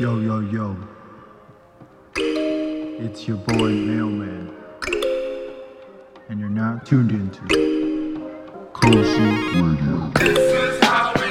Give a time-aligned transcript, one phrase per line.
[0.00, 0.74] Yo, yo, yo.
[2.16, 4.50] It's your boy Mailman.
[6.30, 7.42] And you're not tuned into
[8.72, 9.20] Cozy
[9.60, 11.29] Radio.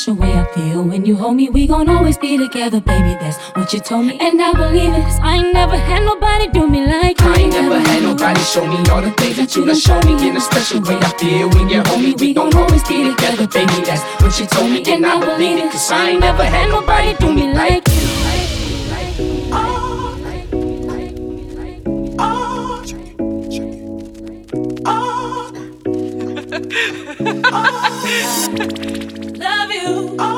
[0.00, 1.48] Special way I feel when you hold me.
[1.48, 3.16] We gon' always be together, baby.
[3.20, 5.02] That's what you told me, and I believe it.
[5.02, 7.28] Cause I ain't never had nobody do me like you.
[7.28, 10.28] I ain't never had nobody show me all the things that you done show me
[10.28, 12.14] in a special way I feel when you hold me.
[12.14, 13.82] We gon' always be together, baby.
[13.84, 15.72] That's what you told me, and I believe it.
[15.72, 18.19] Cause I ain't never had nobody do me like you.
[29.40, 30.29] Love you.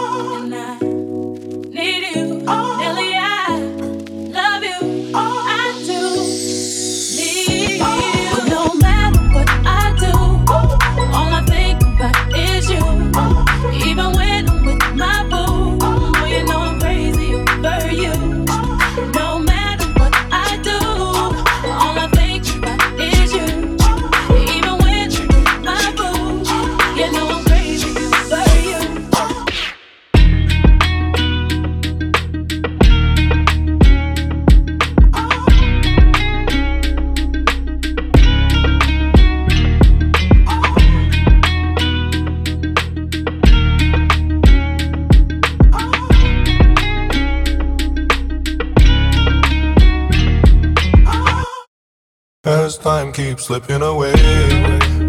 [53.13, 54.13] keep slipping away.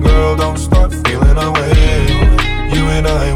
[0.01, 2.05] Girl, don't start feeling away.
[2.73, 3.32] You and I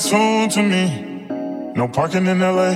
[0.00, 1.26] soon to me.
[1.76, 2.72] No parking in LA.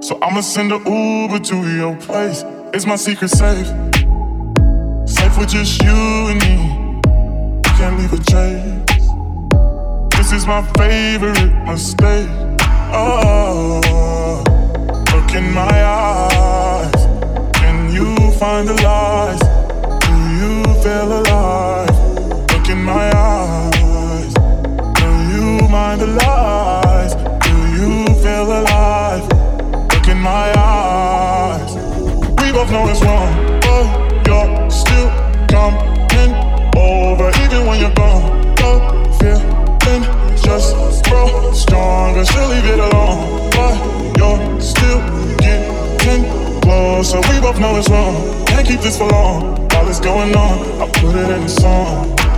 [0.00, 2.44] So I'ma send a Uber to your place.
[2.72, 3.66] Is my secret safe?
[5.06, 5.90] Safe with just you
[6.30, 7.00] and me.
[7.76, 9.06] Can't leave a trace.
[10.16, 12.30] This is my favorite mistake.
[12.94, 13.80] Oh,
[15.12, 17.06] look in my eyes.
[17.54, 19.11] Can you find the light?
[47.12, 48.14] so we both know it's wrong.
[48.46, 49.68] Can't keep this for long.
[49.68, 52.31] While it's going on, I put it in the song.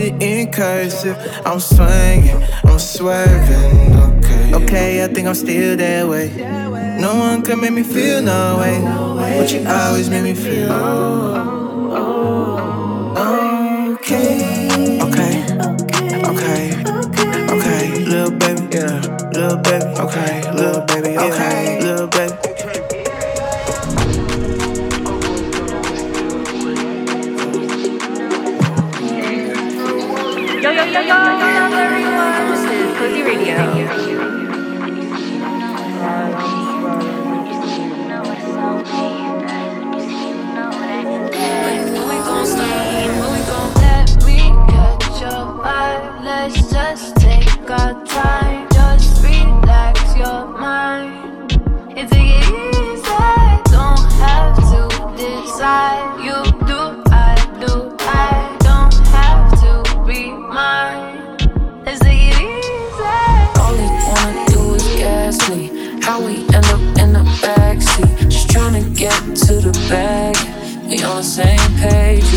[0.00, 1.16] it in cursive.
[1.44, 3.96] I'm swinging, I'm swerving.
[3.96, 6.28] Okay, okay, I think I'm still that way.
[7.00, 11.57] No one can make me feel no way, but you always make me feel.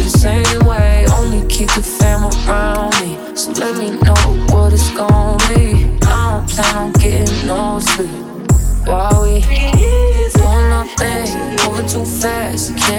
[0.03, 1.05] the same way.
[1.17, 1.90] Only keep the.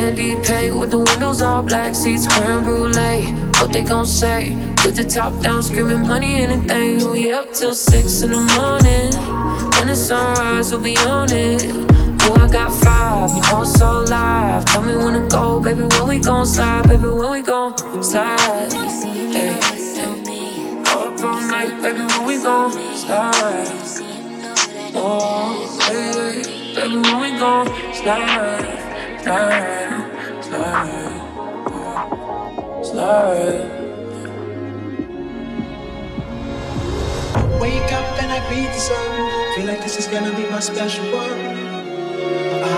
[0.03, 3.23] candy paint with the windows all black, seats creme brulee.
[3.59, 4.57] What they gon' say?
[4.85, 7.09] With the top down, screaming money, anything.
[7.09, 9.11] We up till six in the morning.
[9.75, 11.63] When the sunrise, we'll be on it.
[12.23, 14.65] Oh, I got five, you know so live.
[14.65, 15.83] Tell me when to go, baby.
[15.83, 17.07] When we gon' slide, baby.
[17.07, 18.73] When we gon' slide.
[18.73, 20.05] Hey, hey.
[21.23, 22.03] All night, baby.
[22.13, 23.71] When we gon' slide.
[24.95, 26.75] Oh, hey, hey.
[26.75, 26.97] baby.
[26.97, 28.92] When we gon' slide.
[29.23, 30.99] Slurry, slurry,
[32.83, 33.55] slurry.
[37.61, 39.55] Wake up and I greet the sun.
[39.55, 41.39] Feel like this is gonna be my special one.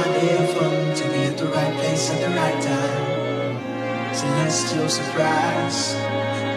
[0.04, 4.14] Idea fun to be at the right place at the right time.
[4.14, 5.94] Celestial surprise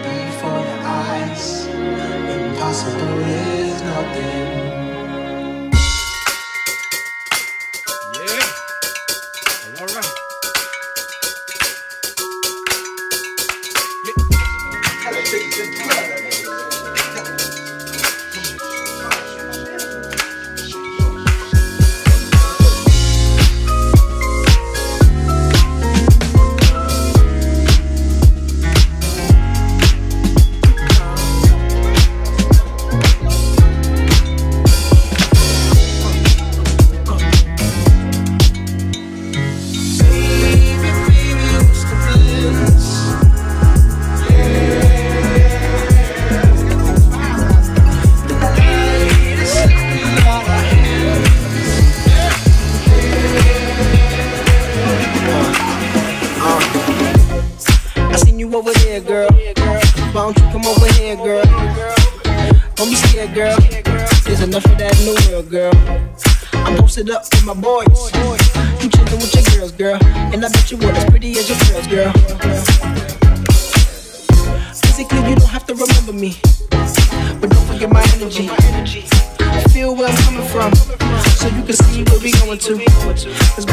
[0.04, 1.66] before the eyes.
[1.68, 4.67] Impossible is nothing.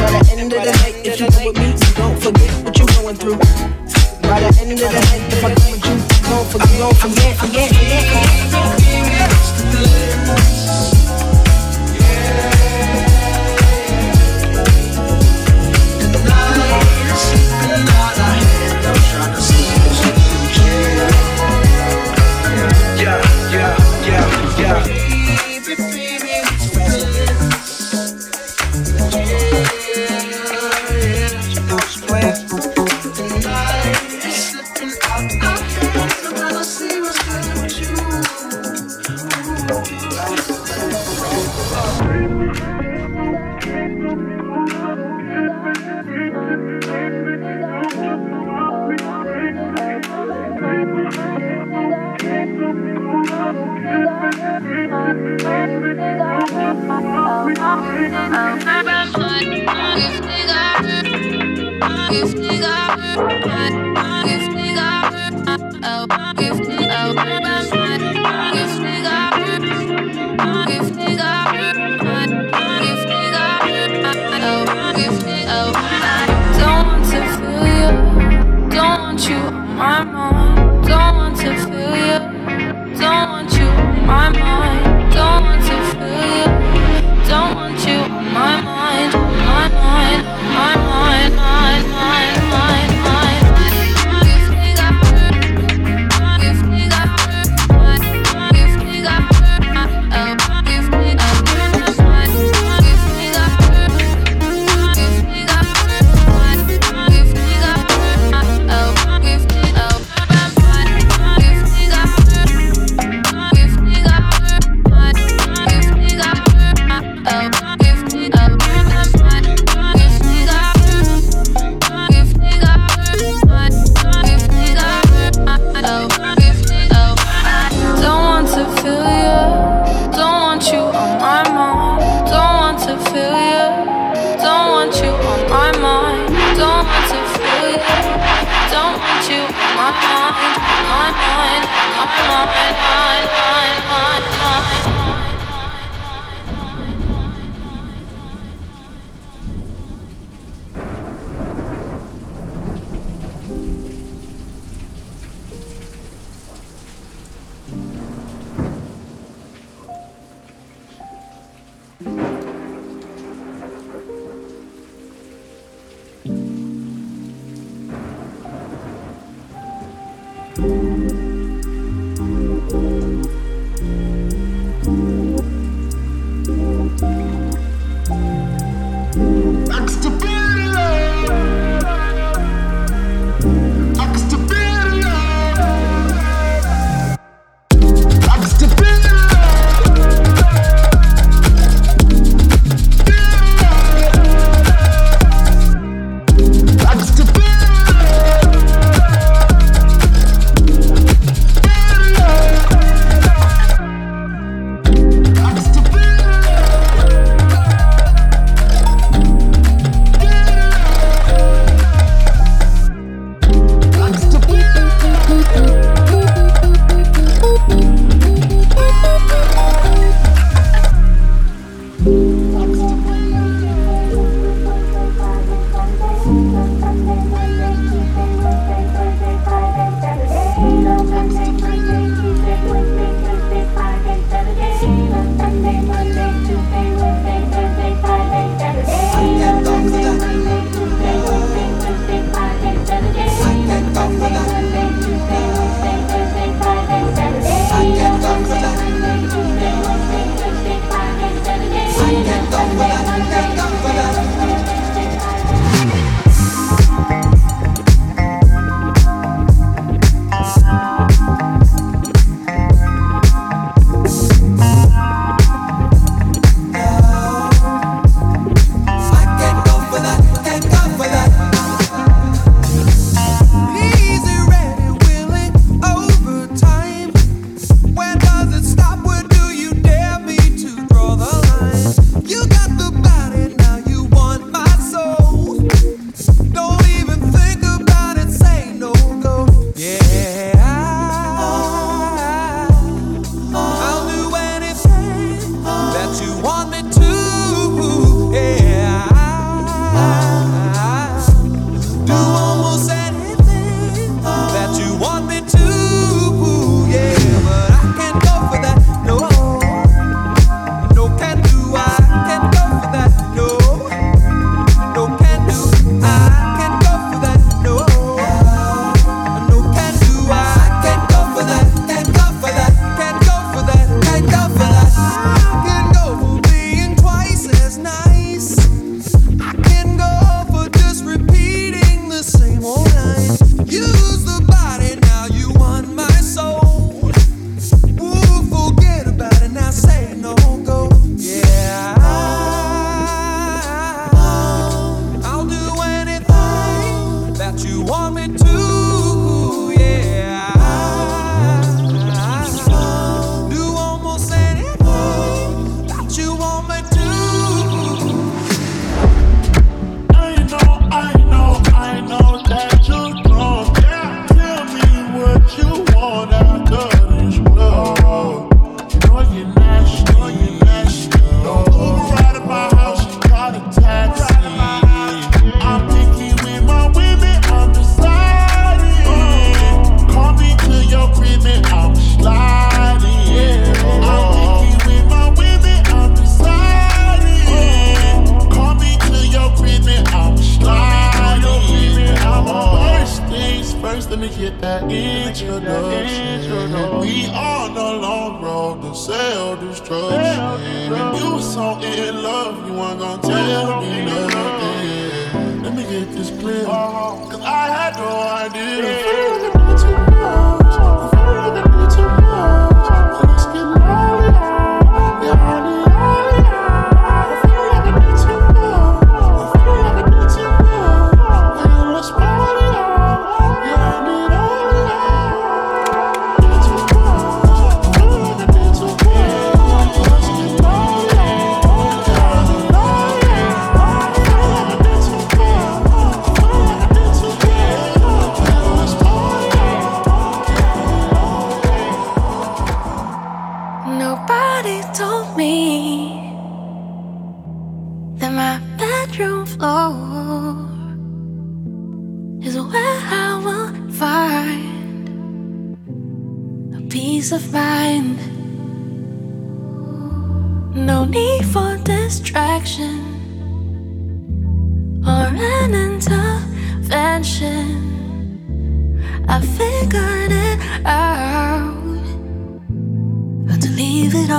[0.04, 2.86] By the end of the night, if you know what means, don't forget what you're
[2.88, 3.38] going through.
[4.20, 5.96] By the end of the night, if I come with you,
[6.28, 8.04] don't forget, don't forget, forget, forget.
[9.72, 10.93] forget.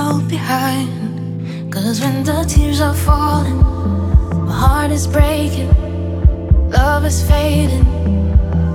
[0.06, 1.72] out behind.
[1.72, 3.58] Cause when the tears are falling,
[4.48, 5.70] my heart is breaking,
[6.70, 7.86] love is fading.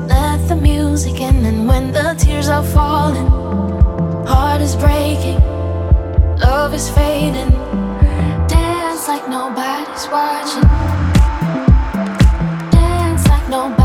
[0.08, 3.30] Let the music in, and when the tears are falling,
[4.32, 5.40] heart is breaking,
[6.46, 7.52] love is fading.
[8.54, 10.68] Dance like nobody's watching,
[12.76, 13.81] dance like nobody.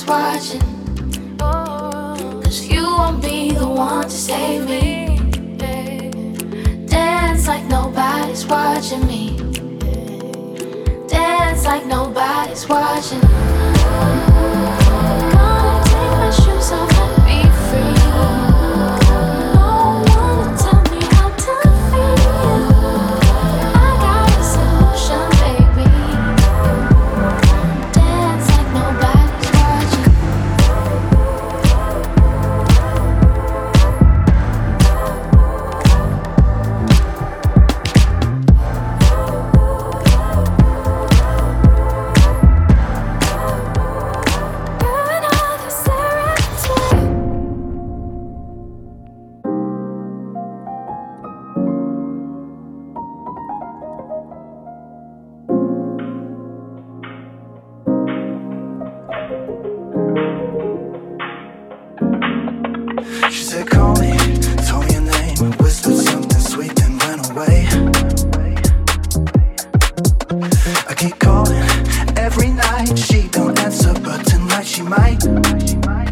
[0.00, 1.36] is watching.
[1.40, 5.18] Oh, Cause you won't be the one to save me.
[6.86, 9.36] Dance like nobody's watching me.
[11.08, 13.29] Dance like nobody's watching.
[71.00, 71.64] keep calling
[72.18, 72.98] every night.
[72.98, 76.09] She don't answer, but tonight she might.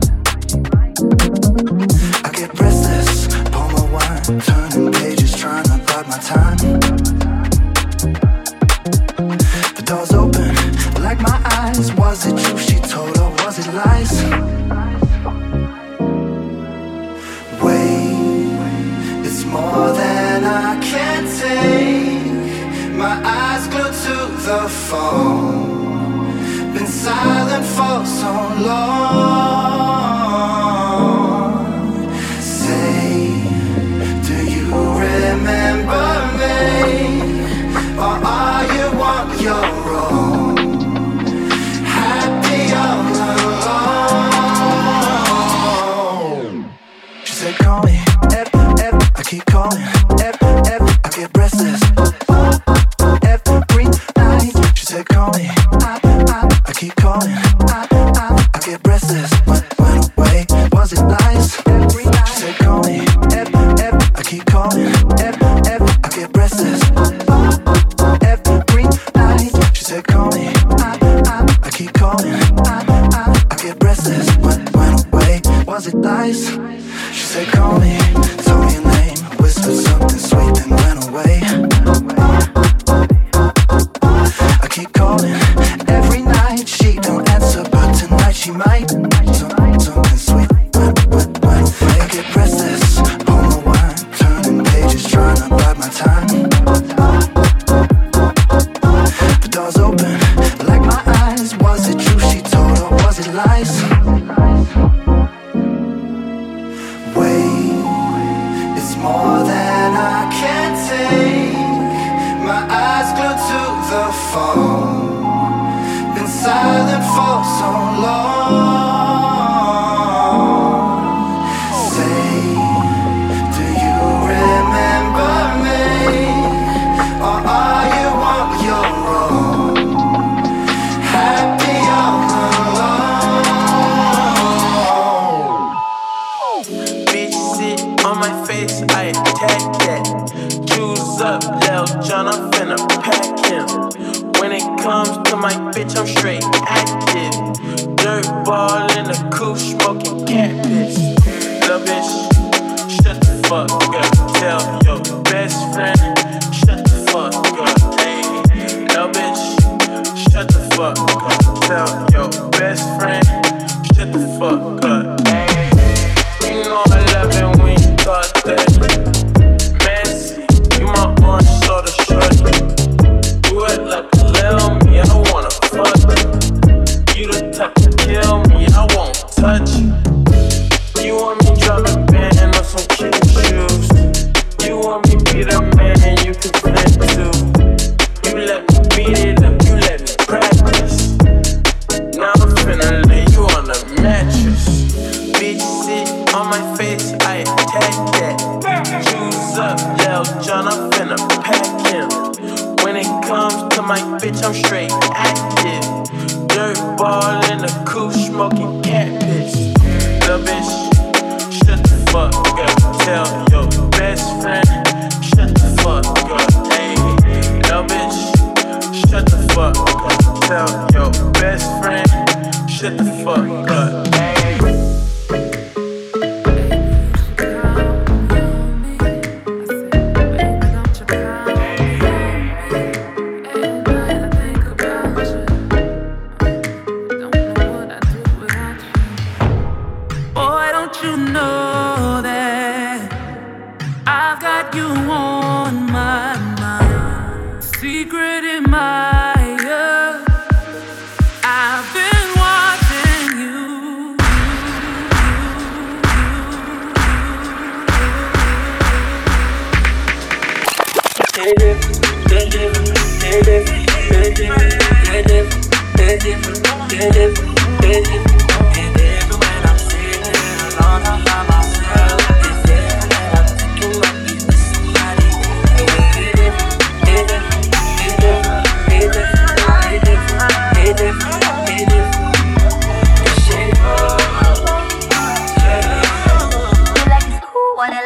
[141.20, 142.28] Up, Lil Jon?
[142.28, 144.32] I'm finna pack him.
[144.40, 147.96] When it comes to my bitch, I'm straight active.
[147.96, 148.87] Dirt ball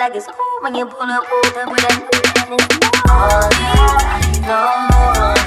[0.03, 0.19] talaga
[0.91, 2.83] pull up, pull up po tabulan.
[3.07, 3.47] All
[4.03, 5.42] I know.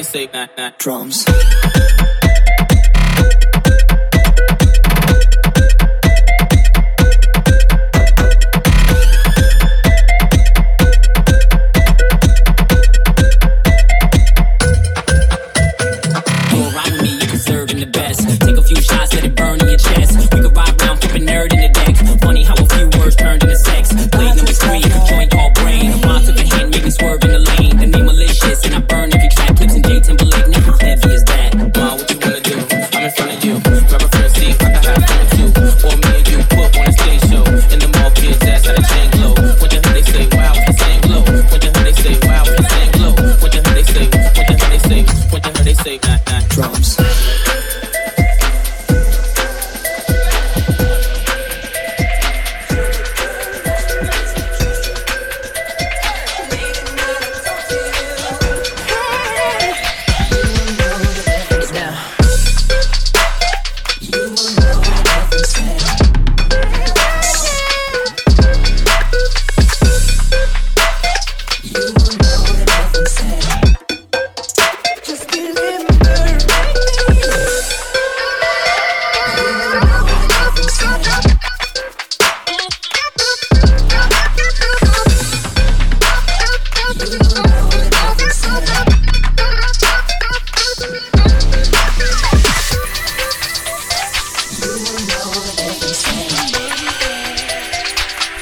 [0.00, 1.26] They say, nah, nah, drums.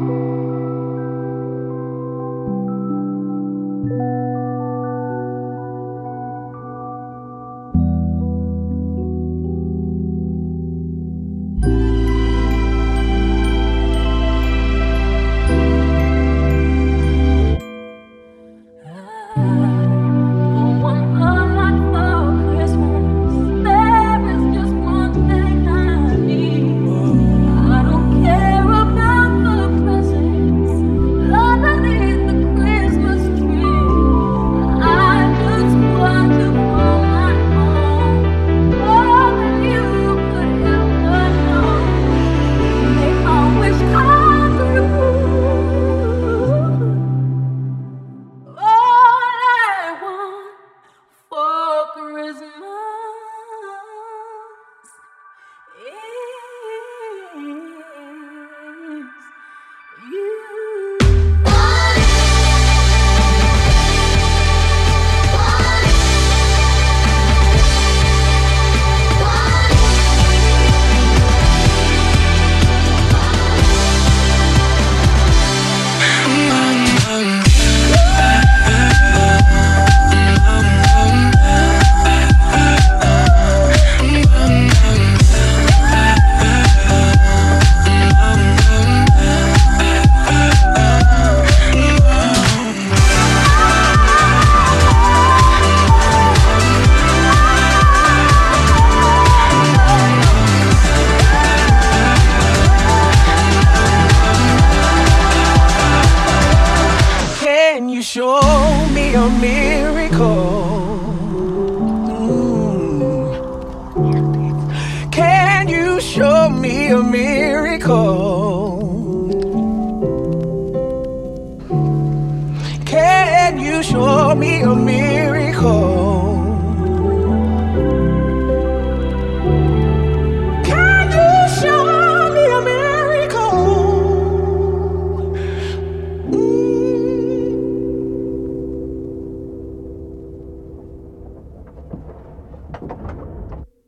[0.00, 0.29] Can